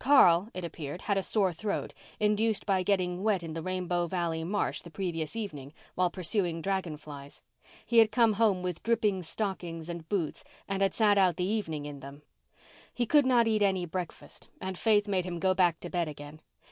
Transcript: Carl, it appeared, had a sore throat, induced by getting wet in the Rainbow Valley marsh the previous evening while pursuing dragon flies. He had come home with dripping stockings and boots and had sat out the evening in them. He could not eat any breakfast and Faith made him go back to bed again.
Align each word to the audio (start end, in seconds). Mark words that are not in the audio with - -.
Carl, 0.00 0.48
it 0.52 0.64
appeared, 0.64 1.02
had 1.02 1.16
a 1.16 1.22
sore 1.22 1.52
throat, 1.52 1.94
induced 2.18 2.66
by 2.66 2.82
getting 2.82 3.22
wet 3.22 3.44
in 3.44 3.52
the 3.52 3.62
Rainbow 3.62 4.08
Valley 4.08 4.42
marsh 4.42 4.82
the 4.82 4.90
previous 4.90 5.36
evening 5.36 5.72
while 5.94 6.10
pursuing 6.10 6.60
dragon 6.60 6.96
flies. 6.96 7.40
He 7.84 7.98
had 7.98 8.10
come 8.10 8.32
home 8.32 8.64
with 8.64 8.82
dripping 8.82 9.22
stockings 9.22 9.88
and 9.88 10.08
boots 10.08 10.42
and 10.66 10.82
had 10.82 10.92
sat 10.92 11.18
out 11.18 11.36
the 11.36 11.44
evening 11.46 11.86
in 11.86 12.00
them. 12.00 12.22
He 12.92 13.06
could 13.06 13.26
not 13.26 13.46
eat 13.46 13.62
any 13.62 13.86
breakfast 13.86 14.48
and 14.60 14.76
Faith 14.76 15.06
made 15.06 15.24
him 15.24 15.38
go 15.38 15.54
back 15.54 15.78
to 15.78 15.88
bed 15.88 16.08
again. 16.08 16.40